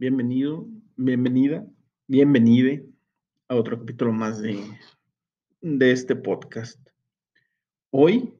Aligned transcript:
Bienvenido, 0.00 0.68
bienvenida, 0.94 1.66
bienvenide 2.06 2.86
a 3.48 3.56
otro 3.56 3.80
capítulo 3.80 4.12
más 4.12 4.40
de, 4.40 4.64
de 5.60 5.90
este 5.90 6.14
podcast. 6.14 6.78
Hoy, 7.90 8.32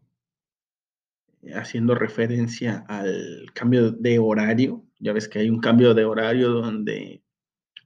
haciendo 1.53 1.97
referencia 1.97 2.85
al 2.87 3.47
cambio 3.55 3.91
de 3.91 4.21
horario, 4.21 4.85
ya 5.01 5.13
ves 5.13 5.27
que 5.27 5.41
hay 5.41 5.51
un 5.51 5.59
cambio 5.59 5.95
de 5.95 6.05
horario 6.05 6.51
donde 6.51 7.25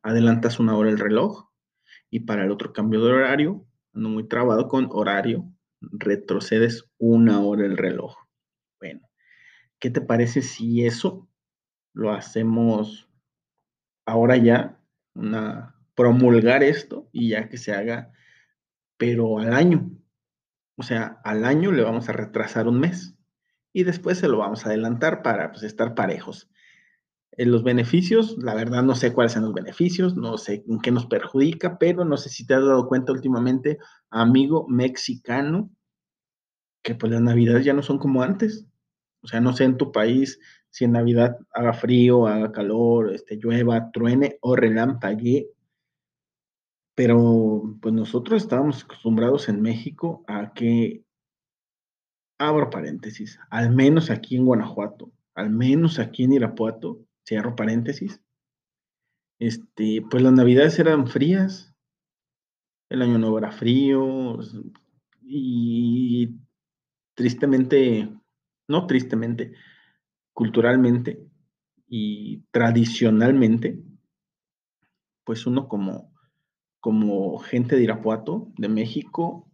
adelantas 0.02 0.60
una 0.60 0.76
hora 0.76 0.90
el 0.90 0.98
reloj 0.98 1.48
y 2.10 2.20
para 2.20 2.44
el 2.44 2.50
otro 2.50 2.74
cambio 2.74 3.02
de 3.02 3.10
horario, 3.10 3.66
ando 3.94 4.10
muy 4.10 4.28
trabado 4.28 4.68
con 4.68 4.88
horario, 4.90 5.50
retrocedes 5.80 6.90
una 6.98 7.40
hora 7.40 7.64
el 7.64 7.78
reloj. 7.78 8.16
Bueno, 8.78 9.08
¿qué 9.78 9.88
te 9.88 10.02
parece 10.02 10.42
si 10.42 10.84
eso 10.84 11.26
lo 11.94 12.12
hacemos 12.12 13.08
ahora 14.06 14.36
ya, 14.36 14.78
promulgar 15.94 16.62
esto 16.62 17.08
y 17.12 17.30
ya 17.30 17.48
que 17.48 17.58
se 17.58 17.72
haga, 17.72 18.12
pero 18.96 19.38
al 19.38 19.52
año? 19.52 19.90
O 20.76 20.82
sea, 20.82 21.20
al 21.24 21.44
año 21.44 21.72
le 21.72 21.82
vamos 21.82 22.08
a 22.08 22.12
retrasar 22.12 22.66
un 22.66 22.80
mes 22.80 23.14
y 23.72 23.84
después 23.84 24.18
se 24.18 24.28
lo 24.28 24.38
vamos 24.38 24.64
a 24.64 24.68
adelantar 24.68 25.22
para 25.22 25.50
pues, 25.52 25.62
estar 25.62 25.94
parejos. 25.94 26.50
En 27.32 27.50
los 27.50 27.62
beneficios, 27.62 28.36
la 28.38 28.54
verdad 28.54 28.82
no 28.82 28.94
sé 28.94 29.12
cuáles 29.12 29.32
son 29.32 29.44
los 29.44 29.54
beneficios, 29.54 30.16
no 30.16 30.36
sé 30.36 30.64
en 30.68 30.80
qué 30.80 30.90
nos 30.90 31.06
perjudica, 31.06 31.78
pero 31.78 32.04
no 32.04 32.18
sé 32.18 32.28
si 32.28 32.46
te 32.46 32.54
has 32.54 32.60
dado 32.60 32.86
cuenta 32.88 33.12
últimamente, 33.12 33.78
amigo 34.10 34.66
mexicano, 34.68 35.70
que 36.82 36.94
pues 36.94 37.10
las 37.10 37.22
navidades 37.22 37.64
ya 37.64 37.72
no 37.72 37.82
son 37.82 37.98
como 37.98 38.22
antes. 38.22 38.66
O 39.22 39.28
sea, 39.28 39.40
no 39.40 39.54
sé 39.54 39.64
en 39.64 39.78
tu 39.78 39.92
país 39.92 40.40
si 40.72 40.86
en 40.86 40.92
Navidad 40.92 41.38
haga 41.52 41.74
frío, 41.74 42.26
haga 42.26 42.50
calor, 42.50 43.12
este, 43.12 43.36
llueva, 43.36 43.90
truene 43.92 44.38
o 44.40 44.56
relampaguee. 44.56 45.50
Pero 46.96 47.76
pues 47.80 47.94
nosotros 47.94 48.42
estábamos 48.42 48.82
acostumbrados 48.82 49.50
en 49.50 49.60
México 49.60 50.24
a 50.26 50.54
que, 50.54 51.04
abro 52.38 52.70
paréntesis, 52.70 53.38
al 53.50 53.70
menos 53.70 54.10
aquí 54.10 54.36
en 54.36 54.46
Guanajuato, 54.46 55.12
al 55.34 55.50
menos 55.50 55.98
aquí 55.98 56.24
en 56.24 56.32
Irapuato, 56.32 57.04
cierro 57.26 57.54
paréntesis, 57.54 58.22
este, 59.38 60.02
pues 60.10 60.22
las 60.22 60.32
navidades 60.32 60.78
eran 60.78 61.06
frías, 61.06 61.74
el 62.88 63.02
año 63.02 63.18
nuevo 63.18 63.38
era 63.38 63.52
frío 63.52 64.38
y 65.22 66.34
tristemente, 67.14 68.08
no 68.68 68.86
tristemente, 68.86 69.54
culturalmente 70.32 71.26
y 71.86 72.44
tradicionalmente, 72.50 73.82
pues 75.24 75.46
uno 75.46 75.68
como, 75.68 76.12
como 76.80 77.38
gente 77.38 77.76
de 77.76 77.82
Irapuato, 77.82 78.52
de 78.56 78.68
México, 78.68 79.50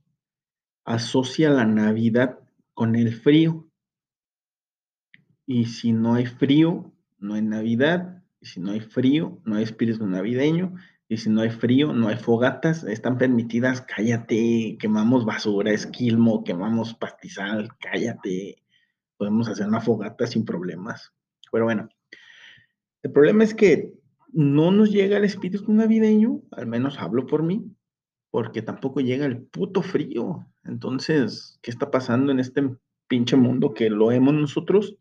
asocia 0.84 1.50
la 1.50 1.66
Navidad 1.66 2.38
con 2.74 2.96
el 2.96 3.12
frío. 3.12 3.68
Y 5.46 5.66
si 5.66 5.92
no 5.92 6.14
hay 6.14 6.26
frío, 6.26 6.92
no 7.18 7.34
hay 7.34 7.42
Navidad, 7.42 8.22
y 8.40 8.46
si 8.46 8.60
no 8.60 8.70
hay 8.70 8.80
frío, 8.80 9.40
no 9.44 9.56
hay 9.56 9.64
espíritu 9.64 10.06
navideño, 10.06 10.74
y 11.08 11.16
si 11.16 11.30
no 11.30 11.40
hay 11.40 11.50
frío, 11.50 11.92
no 11.92 12.08
hay 12.08 12.16
fogatas, 12.16 12.84
están 12.84 13.18
permitidas, 13.18 13.80
cállate, 13.80 14.76
quemamos 14.78 15.24
basura, 15.24 15.72
esquilmo, 15.72 16.44
quemamos 16.44 16.94
pastizal, 16.94 17.70
cállate, 17.78 18.62
podemos 19.18 19.48
hacer 19.48 19.66
una 19.66 19.80
fogata 19.80 20.26
sin 20.26 20.44
problemas. 20.44 21.12
Pero 21.52 21.64
bueno, 21.64 21.88
el 23.02 23.12
problema 23.12 23.44
es 23.44 23.54
que 23.54 23.92
no 24.32 24.70
nos 24.70 24.90
llega 24.90 25.18
el 25.18 25.24
espíritu 25.24 25.72
navideño, 25.72 26.40
al 26.52 26.66
menos 26.66 26.98
hablo 26.98 27.26
por 27.26 27.42
mí, 27.42 27.64
porque 28.30 28.62
tampoco 28.62 29.00
llega 29.00 29.26
el 29.26 29.42
puto 29.42 29.82
frío. 29.82 30.46
Entonces, 30.64 31.58
¿qué 31.60 31.70
está 31.70 31.90
pasando 31.90 32.32
en 32.32 32.40
este 32.40 32.70
pinche 33.08 33.36
mundo 33.36 33.74
que 33.74 33.90
lo 33.90 34.12
hemos 34.12 34.34
nosotros? 34.34 34.96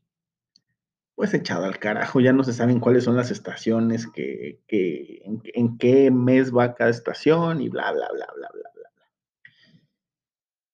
pues 1.17 1.33
echado 1.33 1.65
al 1.65 1.79
carajo, 1.79 2.19
ya 2.19 2.31
no 2.31 2.43
se 2.43 2.53
saben 2.53 2.79
cuáles 2.79 3.05
son 3.05 3.15
las 3.15 3.31
estaciones, 3.31 4.05
que, 4.05 4.61
en, 4.67 5.77
qué 5.79 6.11
mes 6.11 6.55
va 6.55 6.75
cada 6.75 6.91
estación 6.91 7.59
y 7.59 7.69
bla, 7.69 7.91
bla, 7.91 8.07
bla, 8.13 8.27
bla, 8.35 8.49
bla, 8.53 8.69
bla. 8.75 8.91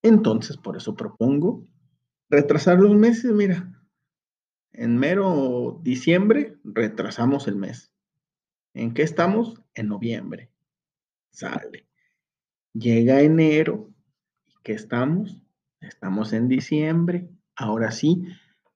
Entonces, 0.01 0.57
por 0.57 0.75
eso 0.75 0.95
propongo 0.95 1.65
retrasar 2.33 2.79
los 2.79 2.95
meses, 2.95 3.31
mira, 3.31 3.71
en 4.71 4.97
mero 4.97 5.79
diciembre 5.83 6.57
retrasamos 6.63 7.47
el 7.47 7.55
mes. 7.55 7.93
¿En 8.73 8.93
qué 8.93 9.03
estamos? 9.03 9.61
En 9.75 9.87
noviembre. 9.87 10.49
Sale. 11.31 11.87
Llega 12.73 13.21
enero. 13.21 13.91
¿Y 14.47 14.53
qué 14.63 14.73
estamos? 14.73 15.41
Estamos 15.79 16.33
en 16.33 16.47
diciembre. 16.47 17.29
Ahora 17.55 17.91
sí, 17.91 18.25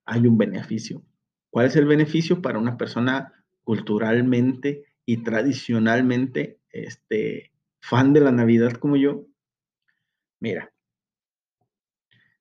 hay 0.05 0.27
un 0.27 0.37
beneficio 0.37 1.03
¿Cuál 1.49 1.65
es 1.65 1.75
el 1.75 1.85
beneficio 1.85 2.41
para 2.41 2.59
una 2.59 2.77
persona 2.77 3.33
culturalmente 3.63 4.85
y 5.05 5.23
tradicionalmente 5.23 6.59
este, 6.69 7.51
fan 7.81 8.13
de 8.13 8.19
la 8.19 8.31
Navidad 8.31 8.73
como 8.73 8.95
yo? 8.95 9.25
Mira, 10.39 10.71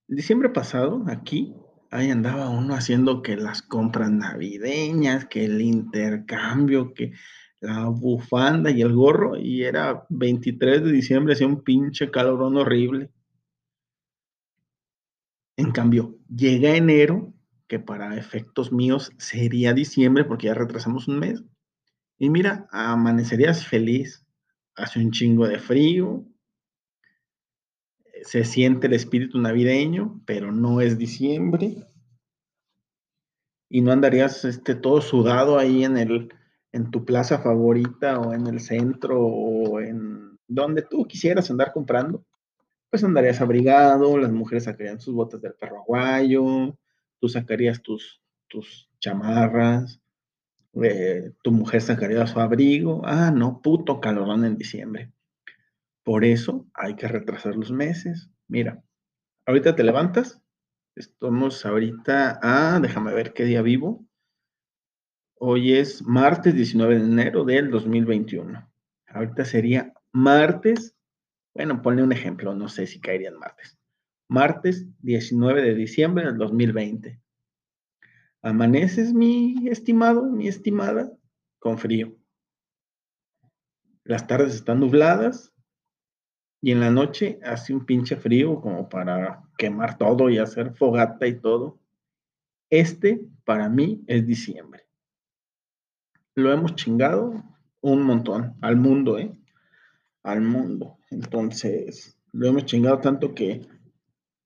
diciembre 0.09 0.51
pasado 0.51 1.05
aquí, 1.09 1.55
ahí 1.91 2.11
andaba 2.11 2.49
uno 2.49 2.75
haciendo 2.75 3.23
que 3.23 3.37
las 3.37 3.63
compras 3.63 4.11
navideñas, 4.11 5.27
que 5.27 5.45
el 5.45 5.61
intercambio, 5.61 6.95
que 6.95 7.13
la 7.61 7.87
bufanda 7.89 8.71
y 8.71 8.83
el 8.83 8.95
gorro, 8.95 9.37
y 9.37 9.65
era 9.65 10.07
23 10.11 10.85
de 10.85 10.93
diciembre, 10.93 11.35
hacía 11.35 11.47
un 11.47 11.63
pinche 11.63 12.11
calorón 12.11 12.57
horrible. 12.57 13.11
En 15.57 15.73
cambio, 15.73 16.19
llega 16.29 16.77
enero 16.77 17.33
que 17.67 17.79
para 17.79 18.17
efectos 18.17 18.73
míos 18.73 19.11
sería 19.17 19.73
diciembre 19.73 20.25
porque 20.25 20.47
ya 20.47 20.55
retrasamos 20.55 21.09
un 21.09 21.19
mes. 21.19 21.43
Y 22.19 22.31
mira, 22.31 22.69
amanecerías 22.71 23.67
feliz, 23.67 24.25
hace 24.75 25.01
un 25.01 25.11
chingo 25.11 25.49
de 25.49 25.59
frío, 25.59 26.25
se 28.25 28.45
siente 28.45 28.87
el 28.87 28.95
espíritu 28.95 29.39
navideño, 29.39 30.21
pero 30.27 30.53
no 30.53 30.81
es 30.81 30.99
diciembre. 30.99 31.87
Y 33.69 33.81
no 33.81 33.93
andarías 33.93 34.45
este, 34.45 34.75
todo 34.75 35.01
sudado 35.01 35.59
ahí 35.59 35.85
en, 35.85 35.97
el, 35.97 36.33
en 36.73 36.91
tu 36.91 37.05
plaza 37.05 37.39
favorita 37.39 38.21
o 38.21 38.33
en 38.33 38.47
el 38.47 38.61
centro 38.61 39.21
o 39.21 39.81
en 39.81 40.39
donde 40.47 40.83
tú 40.83 41.05
quisieras 41.07 41.51
andar 41.51 41.73
comprando. 41.73 42.25
Pues 42.91 43.03
andarías 43.03 43.41
abrigado, 43.41 44.17
las 44.19 44.33
mujeres 44.33 44.65
sacarían 44.65 45.01
sus 45.01 45.15
botas 45.15 45.43
del 45.43 45.55
perro 45.55 45.81
aguayo, 45.81 46.79
tú 47.19 47.29
sacarías 47.29 47.83
tus, 47.83 48.21
tus 48.47 48.89
chamarras, 49.01 50.01
eh, 50.83 51.33
tu 51.43 51.51
mujer 51.51 51.81
sacaría 51.81 52.27
su 52.27 52.39
abrigo. 52.39 53.03
Ah, 53.05 53.31
no, 53.31 53.61
puto 53.61 54.01
calorón 54.01 54.45
en 54.45 54.57
diciembre. 54.57 55.11
Por 56.07 56.25
eso 56.25 56.69
hay 56.73 56.95
que 56.95 57.09
retrasar 57.09 57.57
los 57.57 57.73
meses. 57.73 58.31
Mira, 58.47 58.81
ahorita 59.45 59.75
te 59.75 59.83
levantas. 59.83 60.41
Estamos 60.95 61.67
ahorita, 61.67 62.39
ah, 62.41 62.79
déjame 62.81 63.13
ver 63.13 63.33
qué 63.33 63.45
día 63.45 63.61
vivo. 63.61 64.07
Hoy 65.35 65.75
es 65.75 66.03
martes 66.03 66.55
19 66.55 67.01
de 67.01 67.05
enero 67.05 67.45
del 67.45 67.73
2021. 67.73 68.71
Ahorita 69.09 69.45
sería 69.45 69.93
martes, 70.13 70.97
bueno, 71.53 71.83
ponle 71.83 72.05
un 72.05 72.13
ejemplo, 72.13 72.55
no 72.55 72.69
sé 72.69 72.87
si 72.87 73.01
caería 73.01 73.31
en 73.31 73.39
martes 73.39 73.77
martes 74.29 74.87
19 75.03 75.63
de 75.63 75.75
diciembre 75.75 76.27
del 76.27 76.37
2020. 76.39 77.21
Amaneces, 78.43 79.13
mi 79.13 79.69
estimado, 79.69 80.25
mi 80.25 80.49
estimada, 80.49 81.13
con 81.59 81.79
frío. 81.79 82.17
Las 84.05 84.27
tardes 84.27 84.55
están 84.55 84.81
nubladas 84.81 85.53
y 86.61 86.73
en 86.73 86.81
la 86.81 86.91
noche 86.91 87.39
hace 87.45 87.75
un 87.75 87.85
pinche 87.85 88.17
frío 88.17 88.61
como 88.61 88.89
para 88.89 89.43
quemar 89.59 89.99
todo 89.99 90.31
y 90.31 90.39
hacer 90.39 90.75
fogata 90.75 91.27
y 91.27 91.39
todo. 91.39 91.79
Este 92.71 93.21
para 93.45 93.69
mí 93.69 94.03
es 94.07 94.27
diciembre. 94.27 94.87
Lo 96.35 96.53
hemos 96.53 96.75
chingado 96.75 97.43
un 97.81 98.03
montón 98.03 98.57
al 98.61 98.77
mundo, 98.77 99.19
¿eh? 99.19 99.33
Al 100.23 100.41
mundo. 100.41 100.99
Entonces, 101.11 102.19
lo 102.33 102.49
hemos 102.49 102.65
chingado 102.65 102.99
tanto 102.99 103.35
que 103.35 103.63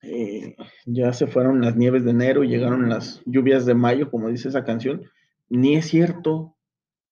eh, 0.02 0.56
ya 0.86 1.12
se 1.12 1.26
fueron 1.26 1.60
las 1.60 1.76
nieves 1.76 2.04
de 2.04 2.10
enero, 2.10 2.44
llegaron 2.44 2.88
las 2.88 3.22
lluvias 3.26 3.66
de 3.66 3.74
mayo, 3.74 4.10
como 4.10 4.28
dice 4.28 4.48
esa 4.48 4.64
canción. 4.64 5.02
Ni 5.48 5.76
es 5.76 5.86
cierto, 5.88 6.56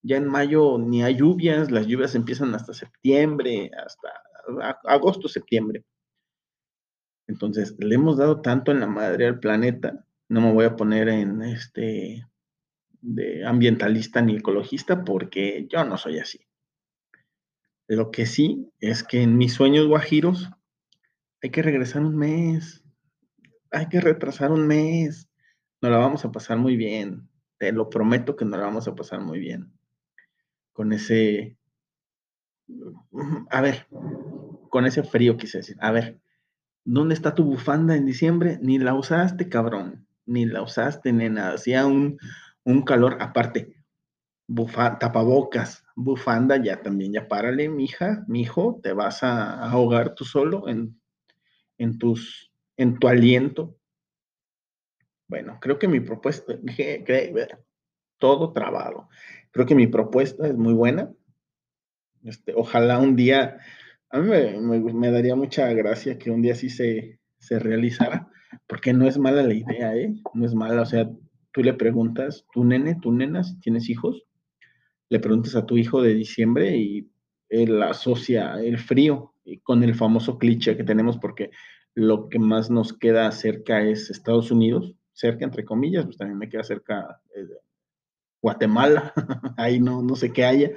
ya 0.02 0.16
en 0.16 0.28
mayo 0.28 0.78
ni 0.78 1.02
hay 1.02 1.16
lluvias, 1.16 1.70
las 1.70 1.86
lluvias 1.86 2.14
empiezan 2.14 2.54
hasta 2.54 2.72
septiembre, 2.72 3.70
hasta 3.84 4.08
agosto, 4.84 5.28
septiembre. 5.28 5.84
Entonces, 7.26 7.76
le 7.78 7.94
hemos 7.94 8.16
dado 8.16 8.40
tanto 8.40 8.72
en 8.72 8.80
la 8.80 8.86
madre 8.86 9.26
al 9.26 9.38
planeta, 9.38 10.04
no 10.28 10.40
me 10.40 10.52
voy 10.52 10.64
a 10.64 10.76
poner 10.76 11.08
en 11.08 11.42
este 11.42 12.26
de 13.00 13.46
ambientalista 13.46 14.20
ni 14.20 14.36
ecologista 14.36 15.04
porque 15.04 15.66
yo 15.70 15.84
no 15.84 15.96
soy 15.96 16.18
así. 16.18 16.46
Lo 17.86 18.10
que 18.10 18.26
sí 18.26 18.70
es 18.80 19.02
que 19.02 19.22
en 19.22 19.38
mis 19.38 19.54
sueños 19.54 19.86
guajiros 19.86 20.50
hay 21.40 21.50
que 21.50 21.62
regresar 21.62 22.02
un 22.02 22.16
mes, 22.16 22.84
hay 23.70 23.88
que 23.88 24.00
retrasar 24.00 24.50
un 24.50 24.66
mes, 24.66 25.28
nos 25.80 25.90
la 25.92 25.98
vamos 25.98 26.24
a 26.24 26.32
pasar 26.32 26.58
muy 26.58 26.76
bien, 26.76 27.28
te 27.58 27.72
lo 27.72 27.88
prometo 27.88 28.36
que 28.36 28.44
nos 28.44 28.58
la 28.58 28.66
vamos 28.66 28.88
a 28.88 28.94
pasar 28.94 29.20
muy 29.20 29.38
bien. 29.38 29.72
Con 30.72 30.92
ese, 30.92 31.56
a 33.50 33.60
ver, 33.60 33.86
con 34.68 34.86
ese 34.86 35.02
frío 35.02 35.36
quise 35.36 35.58
decir, 35.58 35.76
a 35.80 35.90
ver, 35.90 36.20
¿dónde 36.84 37.14
está 37.14 37.34
tu 37.34 37.44
bufanda 37.44 37.96
en 37.96 38.06
diciembre? 38.06 38.58
Ni 38.62 38.78
la 38.78 38.94
usaste, 38.94 39.48
cabrón, 39.48 40.06
ni 40.26 40.46
la 40.46 40.62
usaste, 40.62 41.12
nena, 41.12 41.52
hacía 41.52 41.86
un, 41.86 42.18
un 42.64 42.82
calor 42.82 43.18
aparte, 43.20 43.78
bufa, 44.46 44.98
tapabocas, 44.98 45.84
bufanda, 45.94 46.56
ya 46.62 46.82
también, 46.82 47.12
ya 47.12 47.28
párale, 47.28 47.68
mija, 47.68 48.24
mijo, 48.26 48.80
te 48.82 48.92
vas 48.92 49.22
a 49.22 49.62
ahogar 49.70 50.14
tú 50.14 50.24
solo 50.24 50.68
en, 50.68 51.00
en, 51.76 51.98
tus, 51.98 52.52
en 52.76 52.98
tu 52.98 53.08
aliento. 53.08 53.76
Bueno, 55.28 55.58
creo 55.60 55.78
que 55.78 55.88
mi 55.88 56.00
propuesta, 56.00 56.54
todo 58.18 58.52
trabado. 58.52 59.08
Creo 59.50 59.66
que 59.66 59.74
mi 59.74 59.86
propuesta 59.86 60.46
es 60.46 60.56
muy 60.56 60.72
buena. 60.72 61.12
Este, 62.24 62.52
ojalá 62.54 62.98
un 62.98 63.16
día, 63.16 63.58
a 64.10 64.18
mí 64.20 64.30
me, 64.92 65.10
daría 65.10 65.36
mucha 65.36 65.72
gracia 65.72 66.18
que 66.18 66.30
un 66.30 66.42
día 66.42 66.54
sí 66.54 66.70
se, 66.70 67.20
se 67.38 67.58
realizara, 67.58 68.28
porque 68.66 68.92
no 68.92 69.06
es 69.06 69.18
mala 69.18 69.42
la 69.42 69.54
idea, 69.54 69.94
¿eh? 69.96 70.14
No 70.34 70.46
es 70.46 70.54
mala, 70.54 70.82
o 70.82 70.86
sea, 70.86 71.10
tú 71.52 71.62
le 71.62 71.74
preguntas, 71.74 72.46
tu 72.52 72.64
nene, 72.64 72.96
tu 73.00 73.12
nena, 73.12 73.44
si 73.44 73.58
tienes 73.60 73.88
hijos, 73.90 74.24
le 75.08 75.20
preguntas 75.20 75.56
a 75.56 75.66
tu 75.66 75.76
hijo 75.76 76.02
de 76.02 76.14
diciembre 76.14 76.76
y 76.76 77.10
él 77.48 77.82
asocia 77.82 78.54
el 78.62 78.78
frío 78.78 79.34
con 79.62 79.82
el 79.82 79.94
famoso 79.94 80.38
cliché 80.38 80.76
que 80.76 80.84
tenemos 80.84 81.16
porque 81.16 81.50
lo 81.94 82.28
que 82.28 82.38
más 82.38 82.70
nos 82.70 82.92
queda 82.92 83.30
cerca 83.32 83.82
es 83.82 84.10
Estados 84.10 84.50
Unidos, 84.50 84.94
cerca 85.12 85.44
entre 85.44 85.64
comillas, 85.64 86.04
pues 86.04 86.18
también 86.18 86.38
me 86.38 86.48
queda 86.48 86.62
cerca 86.62 87.20
eh, 87.34 87.48
Guatemala, 88.42 89.12
ahí 89.56 89.80
no, 89.80 90.02
no 90.02 90.14
sé 90.14 90.32
qué 90.32 90.44
haya, 90.44 90.70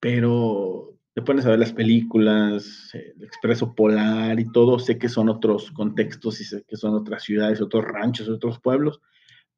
pero 0.00 0.97
te 1.14 1.22
pones 1.22 1.46
a 1.46 1.50
ver 1.50 1.58
las 1.58 1.72
películas, 1.72 2.90
el 2.94 3.24
Expreso 3.24 3.74
Polar 3.74 4.38
y 4.38 4.50
todo, 4.52 4.78
sé 4.78 4.98
que 4.98 5.08
son 5.08 5.28
otros 5.28 5.70
contextos 5.72 6.40
y 6.40 6.44
sé 6.44 6.64
que 6.66 6.76
son 6.76 6.94
otras 6.94 7.24
ciudades, 7.24 7.60
otros 7.60 7.84
ranchos, 7.84 8.28
otros 8.28 8.60
pueblos, 8.60 9.00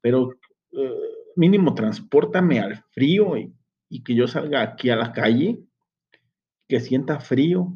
pero 0.01 0.31
eh, 0.71 0.93
mínimo 1.35 1.75
transportame 1.75 2.59
al 2.59 2.83
frío 2.91 3.37
y, 3.37 3.53
y, 3.89 4.03
que 4.03 4.15
yo 4.15 4.27
salga 4.27 4.61
aquí 4.63 4.89
a 4.89 4.95
la 4.95 5.13
calle, 5.13 5.59
que 6.67 6.79
sienta 6.79 7.19
frío, 7.19 7.73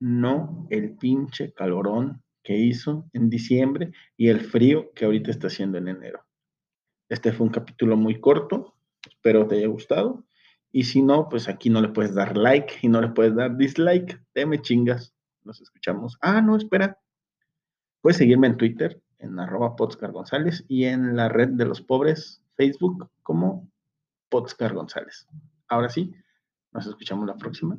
no 0.00 0.66
el 0.70 0.96
pinche 0.96 1.52
calorón 1.52 2.22
que 2.42 2.56
hizo 2.56 3.10
en 3.12 3.28
diciembre 3.28 3.92
y 4.16 4.28
el 4.28 4.40
frío 4.40 4.92
que 4.94 5.04
ahorita 5.04 5.30
está 5.30 5.48
haciendo 5.48 5.76
en 5.76 5.88
enero. 5.88 6.24
Este 7.08 7.32
fue 7.32 7.46
un 7.46 7.52
capítulo 7.52 7.96
muy 7.96 8.20
corto, 8.20 8.74
espero 9.06 9.46
te 9.46 9.56
haya 9.56 9.66
gustado. 9.66 10.24
Y 10.70 10.84
si 10.84 11.02
no, 11.02 11.28
pues 11.28 11.48
aquí 11.48 11.70
no 11.70 11.80
le 11.80 11.88
puedes 11.88 12.14
dar 12.14 12.36
like 12.36 12.74
y 12.82 12.88
no 12.88 13.00
le 13.00 13.08
puedes 13.08 13.34
dar 13.34 13.56
dislike. 13.56 14.22
Te 14.32 14.46
me 14.46 14.60
chingas. 14.60 15.14
Nos 15.44 15.60
escuchamos. 15.60 16.18
Ah, 16.20 16.40
no, 16.42 16.56
espera. 16.56 16.98
Puedes 18.00 18.18
seguirme 18.18 18.48
en 18.48 18.56
Twitter, 18.56 19.02
en 19.18 19.38
arroba 19.40 19.76
Podscar 19.76 20.12
González 20.12 20.64
y 20.68 20.84
en 20.84 21.16
la 21.16 21.28
red 21.28 21.48
de 21.48 21.64
los 21.64 21.80
pobres, 21.80 22.42
Facebook, 22.54 23.10
como 23.22 23.70
Podscar 24.28 24.74
González. 24.74 25.26
Ahora 25.68 25.88
sí, 25.88 26.14
nos 26.72 26.86
escuchamos 26.86 27.26
la 27.26 27.36
próxima. 27.36 27.78